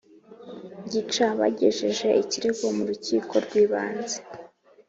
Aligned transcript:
gica.bagejeje 0.91 2.07
ikirego 2.23 2.65
mu 2.75 2.83
rukiko 2.89 3.33
rw’ibanze 3.45 4.17